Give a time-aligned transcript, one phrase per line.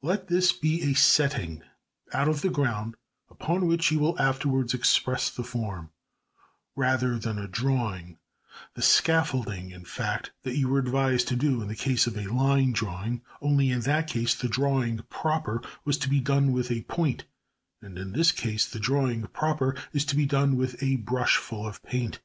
[0.00, 1.62] Let this be a setting
[2.14, 2.94] out of the ground
[3.28, 5.90] upon which you will afterwards express the form,
[6.74, 8.16] rather than a drawing
[8.72, 12.16] the same scaffolding, in fact, that you were advised to do in the case of
[12.16, 16.70] a line drawing, only, in that case, the drawing proper was to be done with
[16.72, 17.24] a point,
[17.82, 21.66] and in this case the drawing proper is to be done with a brush full
[21.66, 22.20] of paint.